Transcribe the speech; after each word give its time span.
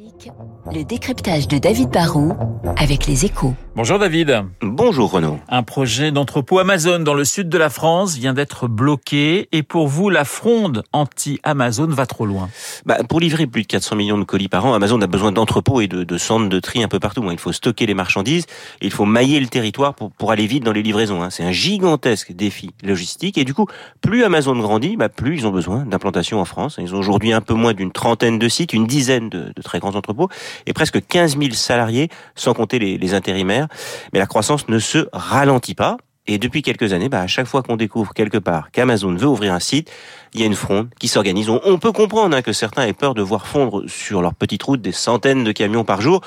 Classique, 0.00 0.30
le 0.72 0.84
décryptage 0.84 1.48
de 1.48 1.58
David 1.58 1.90
Barrault 1.90 2.32
avec 2.76 3.06
les 3.06 3.24
échos. 3.24 3.54
Bonjour 3.76 3.98
David. 3.98 4.44
Bonjour 4.62 5.10
Renaud. 5.10 5.38
Un 5.48 5.62
projet 5.62 6.10
d'entrepôt 6.12 6.58
Amazon 6.58 7.00
dans 7.00 7.14
le 7.14 7.24
sud 7.24 7.48
de 7.48 7.58
la 7.58 7.70
France 7.70 8.16
vient 8.16 8.34
d'être 8.34 8.68
bloqué 8.68 9.48
et 9.52 9.62
pour 9.62 9.88
vous, 9.88 10.10
la 10.10 10.24
fronde 10.24 10.82
anti-Amazon 10.92 11.86
va 11.86 12.06
trop 12.06 12.26
loin. 12.26 12.48
Bah, 12.84 12.98
pour 13.08 13.20
livrer 13.20 13.46
plus 13.46 13.62
de 13.62 13.66
400 13.66 13.96
millions 13.96 14.18
de 14.18 14.24
colis 14.24 14.48
par 14.48 14.64
an, 14.66 14.74
Amazon 14.74 15.00
a 15.00 15.06
besoin 15.06 15.32
d'entrepôts 15.32 15.80
et 15.80 15.88
de, 15.88 16.04
de, 16.04 16.18
centres 16.18 16.48
de 16.48 16.60
tri 16.60 16.82
un 16.82 16.88
peu 16.88 17.00
partout. 17.00 17.24
Il 17.30 17.38
faut 17.38 17.52
stocker 17.52 17.86
les 17.86 17.94
marchandises 17.94 18.44
et 18.80 18.86
il 18.86 18.92
faut 18.92 19.04
mailler 19.04 19.40
le 19.40 19.48
territoire 19.48 19.94
pour, 19.94 20.10
pour 20.12 20.32
aller 20.32 20.46
vite 20.46 20.64
dans 20.64 20.72
les 20.72 20.82
livraisons. 20.82 21.22
Hein. 21.22 21.30
C'est 21.30 21.44
un 21.44 21.52
gigantesque 21.52 22.32
défi 22.32 22.70
logistique 22.82 23.38
et 23.38 23.44
du 23.44 23.54
coup, 23.54 23.66
plus 24.00 24.24
Amazon 24.24 24.56
grandit, 24.58 24.96
bah, 24.96 25.08
plus 25.08 25.38
ils 25.38 25.46
ont 25.46 25.52
besoin 25.52 25.84
d'implantation 25.84 26.40
en 26.40 26.44
France. 26.44 26.76
Ils 26.80 26.94
ont 26.94 26.98
aujourd'hui 26.98 27.32
un 27.32 27.40
peu 27.40 27.54
moins 27.54 27.74
d'une 27.74 27.92
trentaine 27.92 28.38
de 28.38 28.48
sites, 28.48 28.72
une 28.72 28.86
dizaine 28.86 29.28
de, 29.28 29.52
de 29.54 29.62
très 29.62 29.78
grands 29.78 29.89
entrepôts 29.96 30.28
et 30.66 30.72
presque 30.72 31.04
15 31.06 31.38
000 31.38 31.52
salariés, 31.52 32.08
sans 32.34 32.54
compter 32.54 32.78
les, 32.78 33.14
intérimaires. 33.14 33.66
Mais 34.12 34.18
la 34.18 34.26
croissance 34.26 34.68
ne 34.68 34.78
se 34.78 35.08
ralentit 35.12 35.74
pas. 35.74 35.96
Et 36.26 36.38
depuis 36.38 36.62
quelques 36.62 36.92
années, 36.92 37.08
bah, 37.08 37.20
à 37.20 37.26
chaque 37.26 37.46
fois 37.46 37.62
qu'on 37.62 37.76
découvre 37.76 38.14
quelque 38.14 38.38
part 38.38 38.70
qu'Amazon 38.70 39.14
veut 39.14 39.26
ouvrir 39.26 39.52
un 39.52 39.58
site, 39.58 39.90
il 40.32 40.40
y 40.40 40.42
a 40.44 40.46
une 40.46 40.54
fronde 40.54 40.88
qui 41.00 41.08
s'organise. 41.08 41.48
On, 41.48 41.60
on, 41.64 41.78
peut 41.78 41.90
comprendre 41.90 42.36
hein, 42.36 42.42
que 42.42 42.52
certains 42.52 42.86
aient 42.86 42.92
peur 42.92 43.14
de 43.14 43.22
voir 43.22 43.46
fondre 43.46 43.82
sur 43.88 44.22
leur 44.22 44.34
petite 44.34 44.62
route 44.62 44.80
des 44.80 44.92
centaines 44.92 45.42
de 45.42 45.50
camions 45.50 45.82
par 45.82 46.00
jour, 46.00 46.20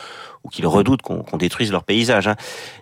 ou 0.43 0.49
qu'ils 0.49 0.67
redoutent 0.67 1.01
qu'on 1.01 1.23
qu 1.23 1.37
détruise 1.37 1.71
leur 1.71 1.83
paysage. 1.83 2.27
Hein. 2.27 2.35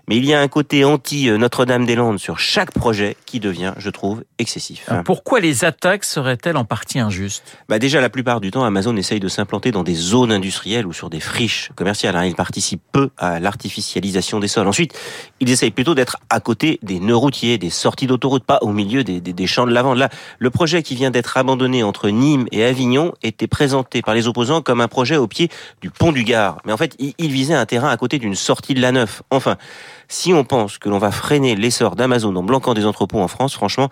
Mais 0.08 0.18
il 0.18 0.26
y 0.26 0.34
a 0.34 0.42
un 0.42 0.48
côté 0.48 0.84
anti-Notre-Dame-des-Landes 0.84 2.20
sur 2.20 2.40
chaque 2.40 2.72
projet 2.72 3.16
qui 3.26 3.40
devient, 3.40 3.74
je 3.78 3.90
trouve, 3.90 4.24
excessif. 4.40 4.84
Alors 4.88 5.04
pourquoi 5.04 5.40
les 5.40 5.64
attaques 5.64 6.04
seraient-elles 6.04 6.58
en 6.58 6.66
partie 6.66 7.00
injustes? 7.00 7.58
Bah 7.70 7.80
Déjà, 7.80 8.02
la 8.02 8.10
plupart 8.10 8.42
du 8.42 8.52
temps, 8.52 8.64
Amazon 8.64 8.96
essaye 8.96 9.20
de 9.20 9.28
s'implanter 9.28 9.72
dans 9.72 9.84
des 9.84 9.94
zones 9.94 10.32
industrielles 10.32 10.86
ou 10.86 10.94
sur 10.94 11.10
des 11.10 11.20
friches 11.20 11.72
commerciales. 11.76 12.16
Hein. 12.16 12.26
Il 12.26 12.36
participe 12.36 12.82
peu 12.92 13.10
à 13.18 13.40
l'artificialisation 13.40 14.40
des 14.40 14.48
sols. 14.48 14.68
Ensuite, 14.68 14.98
ils 15.40 15.50
essayent 15.50 15.72
plutôt 15.72 15.96
d'être 15.96 16.18
à 16.30 16.40
côté 16.40 16.80
des 16.82 17.00
nœuds 17.00 17.16
routiers, 17.16 17.57
des 17.57 17.70
sorties 17.70 18.07
d'autoroute, 18.07 18.44
pas 18.44 18.60
au 18.62 18.72
milieu 18.72 19.04
des, 19.04 19.22
des, 19.22 19.34
des 19.34 19.48
champs 19.48 19.68
de 19.68 19.72
lavande. 19.72 19.98
Là, 19.98 20.10
le 20.40 20.50
projet 20.50 20.84
qui 20.84 20.96
vient 20.96 21.12
d'être 21.12 21.38
abandonné 21.38 21.84
entre 21.84 22.10
Nîmes 22.10 22.48
et 22.52 22.63
Avignon 22.63 23.13
était 23.24 23.48
présenté 23.48 24.02
par 24.02 24.16
les 24.16 24.28
opposants 24.28 24.62
comme 24.62 24.82
un 24.82 24.88
projet 24.88 25.18
au 25.18 25.28
pied 25.28 25.50
du 25.82 25.90
pont 25.90 26.12
du 26.12 26.24
Gard. 26.24 26.57
Mais 26.66 26.74
en 26.74 26.78
fait, 26.78 26.96
il, 27.00 27.13
il 27.18 27.32
visait 27.32 27.51
un 27.60 27.66
terrain 27.66 27.90
à 27.90 27.98
côté 27.98 28.20
d'une 28.20 28.35
sortie 28.35 28.74
de 28.74 28.82
la 28.82 28.91
Neuf. 28.91 29.21
Enfin, 29.30 29.57
si 30.07 30.34
on 30.34 30.44
pense 30.44 30.77
que 30.77 30.90
l'on 30.90 30.98
va 30.98 31.12
freiner 31.12 31.55
l'essor 31.55 31.96
d'Amazon 31.96 32.35
en 32.35 32.44
bloquant 32.44 32.74
des 32.74 32.85
entrepôts 32.85 33.20
en 33.20 33.27
France, 33.27 33.54
franchement, 33.54 33.90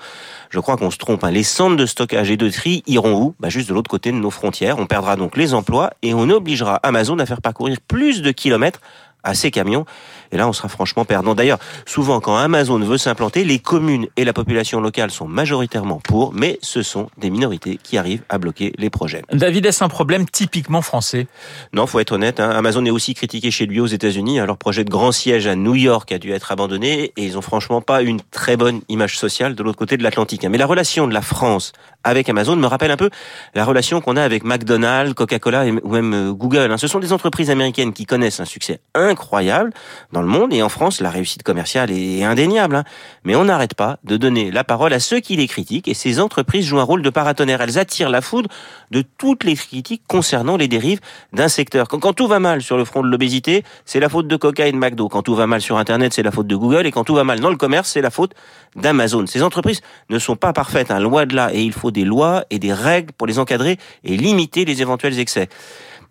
je 0.50 0.60
crois 0.60 0.78
qu'on 0.78 0.92
se 0.92 0.98
trompe. 0.98 1.26
Les 1.32 1.44
centres 1.44 1.78
de 1.78 1.86
stockage 1.86 2.30
et 2.32 2.38
de 2.38 2.50
tri 2.50 2.84
iront 2.88 3.22
où? 3.22 3.36
Bah 3.40 3.50
Juste 3.50 3.70
de 3.70 3.74
l'autre 3.74 3.90
côté 3.90 4.12
de 4.12 4.18
nos 4.18 4.30
frontières. 4.30 4.80
On 4.80 4.86
perdra 4.86 5.16
donc 5.16 5.38
les 5.38 5.54
emplois 5.54 5.92
et 6.02 6.14
on 6.14 6.30
obligera 6.30 6.76
Amazon 6.84 7.20
à 7.20 7.26
faire 7.26 7.42
parcourir 7.42 7.78
plus 7.88 8.22
de 8.22 8.32
kilomètres 8.32 8.82
à 9.24 9.34
ces 9.34 9.52
camions. 9.52 9.86
Et 10.32 10.38
là, 10.38 10.48
on 10.48 10.54
sera 10.54 10.68
franchement 10.68 11.06
perdant. 11.06 11.36
D'ailleurs, 11.36 11.60
souvent, 11.86 12.20
quand 12.20 12.38
Amazon 12.38 12.80
veut 12.80 12.98
s'implanter, 12.98 13.44
les 13.44 13.60
communes 13.60 14.08
et 14.16 14.24
la 14.24 14.34
population 14.34 14.80
locale 14.80 15.12
sont 15.12 15.28
majoritairement 15.28 16.00
pour, 16.00 16.34
mais 16.34 16.60
ce 16.62 16.84
sont 16.84 17.10
des 17.18 17.30
minorités 17.30 17.80
qui 17.82 17.98
arrivent 17.98 18.24
à 18.30 18.38
bloquer 18.38 18.74
les 18.78 18.90
projets. 18.90 19.24
David, 19.32 19.66
est-ce 19.66 19.84
un 19.84 19.90
problème 19.90 20.30
typiquement 20.30 20.82
français? 20.82 21.28
Non, 21.74 21.88
faut 21.88 22.00
être 22.00 22.12
honnête. 22.12 22.40
Hein. 22.40 22.52
Amazon 22.52 22.86
est 22.86 22.92
aussi 22.92 23.14
critiqué 23.14 23.52
chez 23.52 23.66
lui 23.66 23.80
aux 23.80 23.88
États-Unis. 23.88 24.38
Leur 24.38 24.58
projet 24.58 24.84
de 24.84 24.90
grand 24.90 25.12
siège 25.12 25.48
à 25.48 25.56
New 25.56 25.76
York 25.76 26.12
a 26.12 26.20
dû 26.20 26.32
être 26.32 26.52
abandonné 26.52 27.12
et 27.18 27.24
ils 27.24 27.38
ont 27.38 27.42
franchement 27.42 27.82
pas 27.82 28.02
une 28.02 28.22
très 28.32 28.56
bonne 28.56 28.82
image 28.90 29.18
sociale 29.18 29.56
de 29.56 29.64
l'autre 29.64 29.78
côté 29.78 29.98
de 29.98 30.04
l'Atlantique. 30.04 30.46
Mais 30.46 30.58
la 30.58 30.66
relation 30.66 31.08
de 31.08 31.14
la 31.14 31.22
France 31.22 31.74
avec 32.04 32.30
Amazon 32.30 32.56
me 32.56 32.68
rappelle 32.68 32.92
un 32.92 32.98
peu 32.98 33.10
la 33.56 33.66
relation 33.66 34.00
qu'on 34.02 34.16
a 34.16 34.24
avec 34.24 34.44
McDonald's, 34.44 35.14
Coca-Cola 35.14 35.66
ou 35.84 35.90
même 35.92 36.32
Google. 36.32 36.74
Ce 36.78 36.88
sont 36.88 37.00
des 37.00 37.14
entreprises 37.14 37.50
américaines 37.50 37.94
qui 37.94 38.06
connaissent 38.06 38.40
un 38.40 38.46
succès 38.46 38.80
incroyable 39.10 39.72
dans 40.12 40.22
le 40.22 40.28
monde 40.28 40.54
et 40.54 40.64
en 40.64 40.70
France, 40.70 41.02
la 41.02 41.10
réussite 41.10 41.44
commerciale 41.44 41.92
est 41.92 42.24
indéniable. 42.24 42.76
Hein. 42.76 42.84
Mais 43.24 43.36
on 43.36 43.46
n'arrête 43.46 43.74
pas 43.74 43.98
de 44.04 44.18
donner 44.18 44.52
la 44.52 44.64
parole 44.64 44.94
à 44.94 45.00
ceux 45.00 45.20
qui 45.20 45.36
les 45.36 45.48
critiquent 45.48 45.88
et 45.88 45.94
ces 45.94 46.20
entreprises 46.20 46.66
jouent 46.66 46.80
un 46.80 46.84
rôle 46.84 47.02
de 47.02 47.10
paratonnerre. 47.10 47.62
Elles 47.62 47.78
attirent 47.78 48.10
la 48.10 48.22
foudre 48.22 48.50
de 48.92 49.04
toutes 49.18 49.44
les 49.44 49.56
critiques 49.56 50.04
concernant 50.08 50.58
les 50.58 50.68
dérives 50.68 51.00
d'un 51.34 51.48
secteur. 51.48 51.88
Quand, 51.88 52.14
tout 52.14 52.28
va 52.28 52.40
mal 52.40 52.62
sur 52.62 52.78
le 52.78 52.86
front 52.86 53.02
de 53.02 53.08
l'obésité, 53.08 53.64
c'est 53.86 54.00
la 54.00 54.10
faute 54.10 54.28
de 54.28 54.36
Coca 54.36 54.68
et 54.68 54.72
de 54.72 54.78
McDo. 54.78 55.10
Quand 55.10 55.22
tout 55.22 55.36
va 55.36 55.48
mal 55.48 55.62
sur 55.62 55.78
Internet, 55.78 56.14
c'est 56.14 56.24
la 56.24 56.32
faute 56.32 56.48
de 56.48 56.56
Google 56.56 56.86
et 56.86 56.92
quand 56.92 57.04
tout 57.04 57.16
va 57.16 57.24
mal 57.24 57.40
dans 57.40 57.50
le 57.50 57.58
commerce, 57.58 57.90
c'est 57.90 58.02
la 58.02 58.12
faute 58.12 58.34
d'Amazon. 58.76 59.26
Ces 59.28 59.44
entreprises 59.44 59.82
ne 60.10 60.20
sont 60.20 60.36
pas 60.36 60.54
parfaites, 60.54 60.92
hein, 60.92 61.00
loin 61.00 61.26
de 61.26 61.36
là, 61.36 61.50
et 61.54 61.62
il 61.62 61.74
faut 61.74 61.92
des 61.92 62.06
lois 62.06 62.44
et 62.50 62.60
des 62.60 62.74
règles 62.74 63.12
pour 63.14 63.28
les 63.28 63.40
encadrer 63.40 63.78
et 64.04 64.18
limiter 64.18 64.66
les 64.66 64.82
éventuels 64.82 65.20
excès. 65.20 65.50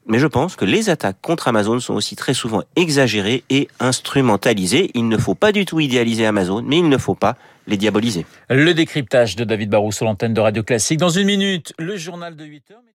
Mais 0.09 0.19
je 0.19 0.27
pense 0.27 0.57
que 0.57 0.65
les 0.65 0.89
attaques 0.89 1.21
contre 1.21 1.49
Amazon 1.49 1.79
sont 1.81 1.93
aussi 1.93 2.17
très 2.17 2.33
souvent 2.33 2.63
exagérées 2.77 3.45
et 3.51 3.69
instrumentalisées. 3.79 4.91
Il 4.95 5.07
ne 5.09 5.19
faut 5.19 5.35
pas 5.35 5.53
du 5.53 5.67
tout 5.67 5.81
idéaliser 5.81 6.25
Amazon, 6.25 6.63
mais 6.63 6.79
il 6.79 6.89
ne 6.89 6.97
faut 6.97 7.15
pas 7.15 7.37
les 7.67 7.77
diaboliser. 7.77 8.25
Le 8.49 8.73
décryptage 8.73 9.37
de 9.37 9.45
David 9.45 9.69
Barrou 9.69 9.93
sur 9.93 10.07
l'antenne 10.07 10.33
de 10.33 10.41
Radio 10.41 10.63
Classique. 10.63 10.99
Dans 10.99 11.11
une 11.11 11.27
minute, 11.27 11.75
le 11.79 11.99
journal 11.99 12.35
de 12.37 12.45
8 12.45 12.71
heures. 12.71 12.88